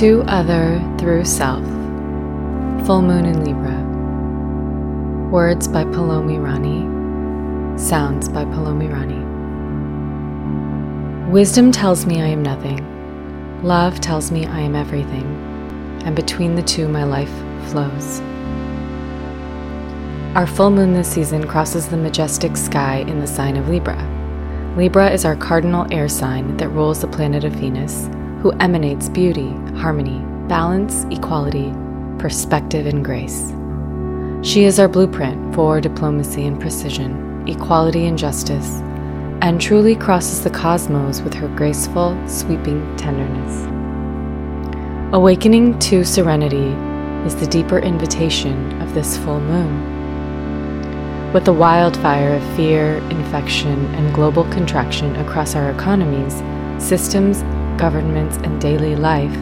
To 0.00 0.22
Other 0.28 0.78
Through 0.98 1.24
Self. 1.24 1.64
Full 2.84 3.00
Moon 3.00 3.24
in 3.24 3.42
Libra. 3.42 5.30
Words 5.30 5.68
by 5.68 5.84
Palomi 5.84 6.38
Rani. 6.38 7.78
Sounds 7.78 8.28
by 8.28 8.44
Palomi 8.44 8.92
Rani. 8.92 9.24
Wisdom 11.32 11.72
tells 11.72 12.04
me 12.04 12.20
I 12.20 12.26
am 12.26 12.42
nothing. 12.42 12.78
Love 13.62 14.02
tells 14.02 14.30
me 14.30 14.44
I 14.44 14.60
am 14.60 14.74
everything. 14.74 15.24
And 16.04 16.14
between 16.14 16.56
the 16.56 16.62
two, 16.62 16.88
my 16.88 17.04
life 17.04 17.32
flows. 17.70 18.20
Our 20.36 20.46
full 20.46 20.68
moon 20.68 20.92
this 20.92 21.10
season 21.10 21.46
crosses 21.48 21.88
the 21.88 21.96
majestic 21.96 22.58
sky 22.58 22.96
in 22.96 23.20
the 23.20 23.26
sign 23.26 23.56
of 23.56 23.70
Libra. 23.70 23.96
Libra 24.76 25.10
is 25.10 25.24
our 25.24 25.36
cardinal 25.36 25.86
air 25.90 26.10
sign 26.10 26.58
that 26.58 26.68
rules 26.68 27.00
the 27.00 27.08
planet 27.08 27.44
of 27.44 27.54
Venus, 27.54 28.10
who 28.46 28.52
emanates 28.60 29.08
beauty, 29.08 29.50
harmony, 29.80 30.20
balance, 30.46 31.02
equality, 31.10 31.74
perspective, 32.20 32.86
and 32.86 33.04
grace. 33.04 33.52
She 34.48 34.62
is 34.62 34.78
our 34.78 34.86
blueprint 34.86 35.52
for 35.52 35.80
diplomacy 35.80 36.46
and 36.46 36.60
precision, 36.60 37.42
equality 37.48 38.06
and 38.06 38.16
justice, 38.16 38.78
and 39.42 39.60
truly 39.60 39.96
crosses 39.96 40.44
the 40.44 40.50
cosmos 40.50 41.22
with 41.22 41.34
her 41.34 41.48
graceful, 41.56 42.16
sweeping 42.28 42.96
tenderness. 42.96 43.66
Awakening 45.12 45.76
to 45.80 46.04
serenity 46.04 46.68
is 47.26 47.34
the 47.34 47.48
deeper 47.48 47.80
invitation 47.80 48.80
of 48.80 48.94
this 48.94 49.16
full 49.16 49.40
moon. 49.40 51.32
With 51.32 51.46
the 51.46 51.52
wildfire 51.52 52.34
of 52.36 52.54
fear, 52.56 52.98
infection, 53.10 53.92
and 53.96 54.14
global 54.14 54.44
contraction 54.52 55.16
across 55.16 55.56
our 55.56 55.68
economies, 55.72 56.44
systems, 56.80 57.42
governments, 57.78 58.36
and 58.38 58.60
daily 58.60 58.96
life, 58.96 59.36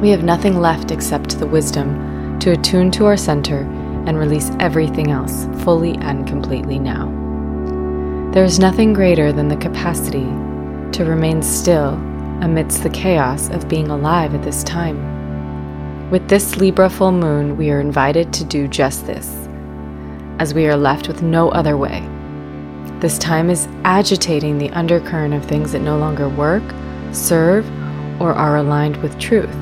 we 0.00 0.10
have 0.10 0.22
nothing 0.22 0.60
left 0.60 0.90
except 0.90 1.38
the 1.38 1.46
wisdom 1.46 2.38
to 2.38 2.52
attune 2.52 2.90
to 2.92 3.06
our 3.06 3.16
center 3.16 3.60
and 4.06 4.18
release 4.18 4.50
everything 4.60 5.10
else 5.10 5.46
fully 5.64 5.96
and 5.96 6.26
completely 6.26 6.78
now. 6.78 7.06
There 8.32 8.44
is 8.44 8.58
nothing 8.58 8.92
greater 8.92 9.32
than 9.32 9.48
the 9.48 9.56
capacity 9.56 10.26
to 10.92 11.04
remain 11.04 11.42
still 11.42 11.94
amidst 12.40 12.82
the 12.82 12.90
chaos 12.90 13.50
of 13.50 13.68
being 13.68 13.88
alive 13.88 14.34
at 14.34 14.42
this 14.42 14.62
time. 14.62 16.10
With 16.10 16.28
this 16.28 16.56
Libra 16.56 16.88
full 16.88 17.12
moon, 17.12 17.56
we 17.56 17.70
are 17.70 17.80
invited 17.80 18.32
to 18.34 18.44
do 18.44 18.68
just 18.68 19.06
this, 19.06 19.48
as 20.38 20.54
we 20.54 20.66
are 20.66 20.76
left 20.76 21.08
with 21.08 21.22
no 21.22 21.50
other 21.50 21.76
way. 21.76 22.08
This 23.00 23.18
time 23.18 23.50
is 23.50 23.68
agitating 23.84 24.58
the 24.58 24.70
undercurrent 24.70 25.34
of 25.34 25.44
things 25.44 25.72
that 25.72 25.82
no 25.82 25.98
longer 25.98 26.28
work, 26.28 26.62
serve, 27.12 27.66
or 28.20 28.32
are 28.32 28.56
aligned 28.56 28.96
with 28.98 29.18
truth. 29.18 29.54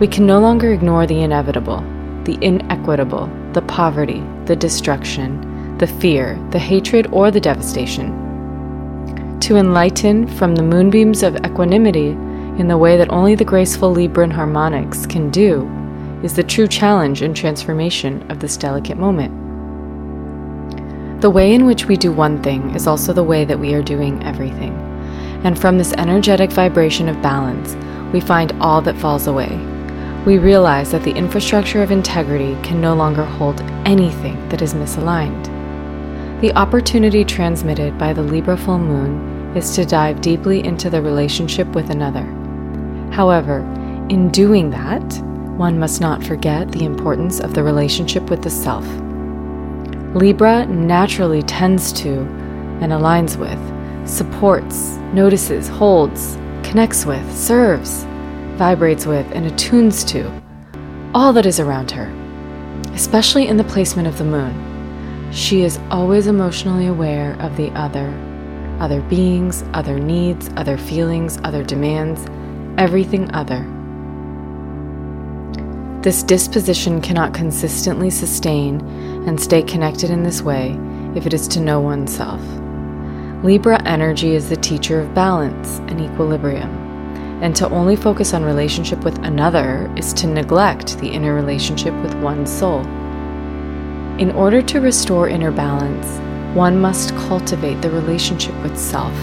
We 0.00 0.06
can 0.06 0.26
no 0.26 0.40
longer 0.40 0.72
ignore 0.72 1.06
the 1.06 1.20
inevitable, 1.20 1.80
the 2.24 2.38
inequitable, 2.40 3.28
the 3.52 3.62
poverty, 3.62 4.22
the 4.46 4.56
destruction, 4.56 5.76
the 5.78 5.86
fear, 5.86 6.38
the 6.50 6.58
hatred, 6.58 7.08
or 7.12 7.30
the 7.30 7.40
devastation. 7.40 9.38
To 9.40 9.56
enlighten 9.56 10.26
from 10.26 10.54
the 10.54 10.62
moonbeams 10.62 11.22
of 11.22 11.36
equanimity 11.36 12.08
in 12.58 12.68
the 12.68 12.78
way 12.78 12.96
that 12.96 13.10
only 13.10 13.34
the 13.34 13.44
graceful 13.44 13.94
Libran 13.94 14.32
harmonics 14.32 15.06
can 15.06 15.30
do 15.30 15.68
is 16.22 16.34
the 16.34 16.42
true 16.42 16.68
challenge 16.68 17.22
and 17.22 17.34
transformation 17.34 18.30
of 18.30 18.40
this 18.40 18.56
delicate 18.56 18.98
moment. 18.98 19.32
The 21.22 21.30
way 21.30 21.54
in 21.54 21.66
which 21.66 21.86
we 21.86 21.96
do 21.96 22.12
one 22.12 22.42
thing 22.42 22.74
is 22.74 22.86
also 22.86 23.12
the 23.12 23.24
way 23.24 23.44
that 23.44 23.58
we 23.58 23.74
are 23.74 23.82
doing 23.82 24.22
everything. 24.24 24.89
And 25.44 25.58
from 25.58 25.78
this 25.78 25.92
energetic 25.94 26.52
vibration 26.52 27.08
of 27.08 27.22
balance, 27.22 27.74
we 28.12 28.20
find 28.20 28.52
all 28.60 28.82
that 28.82 28.98
falls 28.98 29.26
away. 29.26 29.56
We 30.26 30.38
realize 30.38 30.90
that 30.92 31.02
the 31.02 31.12
infrastructure 31.14 31.82
of 31.82 31.90
integrity 31.90 32.60
can 32.62 32.80
no 32.80 32.94
longer 32.94 33.24
hold 33.24 33.62
anything 33.86 34.48
that 34.50 34.60
is 34.60 34.74
misaligned. 34.74 35.48
The 36.42 36.52
opportunity 36.54 37.24
transmitted 37.24 37.96
by 37.96 38.12
the 38.12 38.22
Libra 38.22 38.56
full 38.56 38.78
moon 38.78 39.56
is 39.56 39.74
to 39.74 39.86
dive 39.86 40.20
deeply 40.20 40.64
into 40.64 40.90
the 40.90 41.00
relationship 41.00 41.68
with 41.68 41.90
another. 41.90 42.24
However, 43.12 43.60
in 44.10 44.30
doing 44.30 44.70
that, 44.70 45.02
one 45.56 45.78
must 45.78 46.00
not 46.00 46.22
forget 46.22 46.70
the 46.70 46.84
importance 46.84 47.40
of 47.40 47.54
the 47.54 47.62
relationship 47.62 48.28
with 48.30 48.42
the 48.42 48.50
self. 48.50 48.86
Libra 50.14 50.66
naturally 50.66 51.42
tends 51.42 51.92
to 51.92 52.20
and 52.80 52.92
aligns 52.92 53.36
with 53.36 53.58
supports, 54.10 54.96
notices, 55.14 55.68
holds, 55.68 56.36
connects 56.62 57.06
with, 57.06 57.36
serves, 57.36 58.04
vibrates 58.56 59.06
with, 59.06 59.26
and 59.32 59.46
attunes 59.46 60.04
to 60.04 60.30
all 61.14 61.32
that 61.32 61.46
is 61.46 61.58
around 61.58 61.90
her, 61.90 62.10
especially 62.92 63.48
in 63.48 63.56
the 63.56 63.64
placement 63.64 64.06
of 64.06 64.18
the 64.18 64.24
moon. 64.24 65.32
She 65.32 65.62
is 65.62 65.78
always 65.90 66.26
emotionally 66.26 66.86
aware 66.86 67.36
of 67.40 67.56
the 67.56 67.70
other, 67.70 68.08
other 68.80 69.00
beings, 69.02 69.64
other 69.74 69.98
needs, 69.98 70.50
other 70.56 70.76
feelings, 70.76 71.38
other 71.44 71.62
demands, 71.62 72.26
everything 72.78 73.30
other. 73.32 73.66
This 76.02 76.22
disposition 76.22 77.00
cannot 77.00 77.34
consistently 77.34 78.10
sustain 78.10 78.80
and 79.26 79.40
stay 79.40 79.62
connected 79.62 80.10
in 80.10 80.22
this 80.22 80.42
way 80.42 80.78
if 81.14 81.26
it 81.26 81.34
is 81.34 81.46
to 81.48 81.60
know 81.60 81.80
oneself. 81.80 82.40
Libra 83.42 83.82
energy 83.86 84.34
is 84.34 84.50
the 84.50 84.56
teacher 84.56 85.00
of 85.00 85.14
balance 85.14 85.78
and 85.88 85.98
equilibrium, 85.98 86.68
and 87.42 87.56
to 87.56 87.66
only 87.70 87.96
focus 87.96 88.34
on 88.34 88.44
relationship 88.44 89.02
with 89.02 89.16
another 89.24 89.90
is 89.96 90.12
to 90.12 90.26
neglect 90.26 90.98
the 90.98 91.08
inner 91.08 91.34
relationship 91.34 91.94
with 92.02 92.14
one's 92.16 92.52
soul. 92.52 92.80
In 94.18 94.30
order 94.32 94.60
to 94.60 94.80
restore 94.82 95.26
inner 95.26 95.50
balance, 95.50 96.06
one 96.54 96.78
must 96.78 97.16
cultivate 97.16 97.80
the 97.80 97.90
relationship 97.90 98.54
with 98.62 98.78
self 98.78 99.14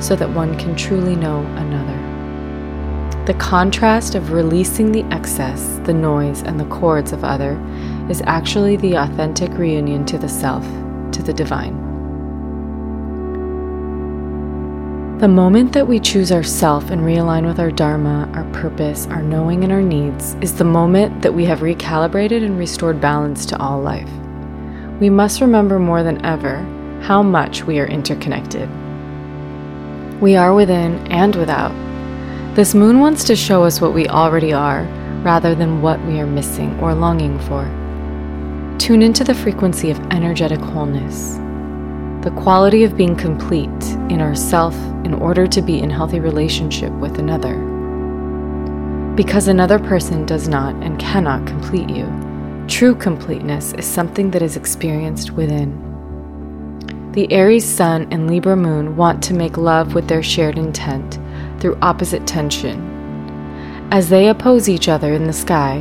so 0.00 0.14
that 0.14 0.30
one 0.30 0.56
can 0.56 0.76
truly 0.76 1.16
know 1.16 1.40
another. 1.56 1.98
The 3.26 3.34
contrast 3.34 4.14
of 4.14 4.30
releasing 4.30 4.92
the 4.92 5.02
excess, 5.12 5.80
the 5.82 5.94
noise, 5.94 6.42
and 6.42 6.60
the 6.60 6.66
cords 6.66 7.10
of 7.10 7.24
other 7.24 7.60
is 8.08 8.22
actually 8.24 8.76
the 8.76 8.94
authentic 8.94 9.50
reunion 9.54 10.04
to 10.06 10.16
the 10.16 10.28
self, 10.28 10.64
to 11.10 11.24
the 11.24 11.32
divine. 11.32 11.83
The 15.24 15.28
moment 15.28 15.72
that 15.72 15.88
we 15.88 16.00
choose 16.00 16.30
ourself 16.30 16.90
and 16.90 17.00
realign 17.00 17.46
with 17.46 17.58
our 17.58 17.70
Dharma, 17.70 18.30
our 18.34 18.44
purpose, 18.52 19.06
our 19.06 19.22
knowing, 19.22 19.64
and 19.64 19.72
our 19.72 19.80
needs 19.80 20.34
is 20.42 20.52
the 20.52 20.64
moment 20.64 21.22
that 21.22 21.32
we 21.32 21.46
have 21.46 21.60
recalibrated 21.60 22.44
and 22.44 22.58
restored 22.58 23.00
balance 23.00 23.46
to 23.46 23.58
all 23.58 23.80
life. 23.80 24.10
We 25.00 25.08
must 25.08 25.40
remember 25.40 25.78
more 25.78 26.02
than 26.02 26.22
ever 26.26 26.56
how 27.00 27.22
much 27.22 27.64
we 27.64 27.78
are 27.78 27.86
interconnected. 27.86 28.68
We 30.20 30.36
are 30.36 30.52
within 30.52 30.98
and 31.10 31.34
without. 31.34 31.72
This 32.54 32.74
moon 32.74 33.00
wants 33.00 33.24
to 33.24 33.34
show 33.34 33.64
us 33.64 33.80
what 33.80 33.94
we 33.94 34.06
already 34.06 34.52
are 34.52 34.82
rather 35.22 35.54
than 35.54 35.80
what 35.80 36.04
we 36.04 36.20
are 36.20 36.26
missing 36.26 36.78
or 36.80 36.94
longing 36.94 37.38
for. 37.48 37.64
Tune 38.78 39.00
into 39.00 39.24
the 39.24 39.34
frequency 39.34 39.90
of 39.90 39.98
energetic 40.12 40.60
wholeness 40.60 41.40
the 42.20 42.30
quality 42.42 42.84
of 42.84 42.96
being 42.96 43.16
complete 43.16 43.93
in 44.10 44.20
ourself 44.20 44.74
in 45.04 45.14
order 45.14 45.46
to 45.46 45.62
be 45.62 45.80
in 45.80 45.90
healthy 45.90 46.20
relationship 46.20 46.92
with 46.94 47.18
another. 47.18 47.56
Because 49.14 49.48
another 49.48 49.78
person 49.78 50.26
does 50.26 50.48
not 50.48 50.74
and 50.82 50.98
cannot 50.98 51.46
complete 51.46 51.88
you, 51.88 52.06
true 52.68 52.94
completeness 52.94 53.72
is 53.74 53.86
something 53.86 54.30
that 54.32 54.42
is 54.42 54.56
experienced 54.56 55.30
within. 55.30 55.80
The 57.12 57.32
Aries 57.32 57.64
Sun 57.64 58.08
and 58.10 58.28
Libra 58.28 58.56
Moon 58.56 58.96
want 58.96 59.22
to 59.24 59.34
make 59.34 59.56
love 59.56 59.94
with 59.94 60.08
their 60.08 60.22
shared 60.22 60.58
intent 60.58 61.18
through 61.60 61.78
opposite 61.80 62.26
tension. 62.26 62.90
As 63.92 64.08
they 64.08 64.28
oppose 64.28 64.68
each 64.68 64.88
other 64.88 65.12
in 65.12 65.26
the 65.26 65.32
sky 65.32 65.76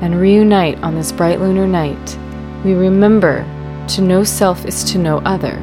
and 0.00 0.18
reunite 0.18 0.82
on 0.82 0.94
this 0.94 1.12
bright 1.12 1.40
lunar 1.40 1.66
night, 1.66 2.18
we 2.64 2.72
remember 2.72 3.44
to 3.88 4.00
know 4.00 4.24
self 4.24 4.64
is 4.64 4.82
to 4.84 4.98
know 4.98 5.18
other 5.26 5.58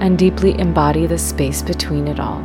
and 0.00 0.18
deeply 0.18 0.58
embody 0.58 1.06
the 1.06 1.18
space 1.18 1.62
between 1.62 2.08
it 2.08 2.20
all. 2.20 2.40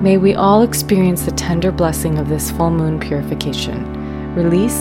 May 0.00 0.18
we 0.18 0.34
all 0.34 0.62
experience 0.62 1.22
the 1.22 1.32
tender 1.32 1.72
blessing 1.72 2.18
of 2.18 2.28
this 2.28 2.50
full 2.50 2.70
moon 2.70 3.00
purification, 3.00 4.34
release, 4.34 4.80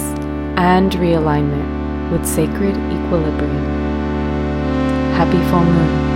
and 0.57 0.91
realignment 0.93 2.11
with 2.11 2.25
sacred 2.25 2.75
equilibrium. 2.75 3.65
Happy 5.15 5.39
full 5.49 5.63
moon. 5.63 6.14